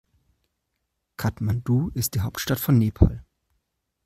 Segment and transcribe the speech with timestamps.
[1.15, 3.23] Kathmandu ist die Hauptstadt von Nepal.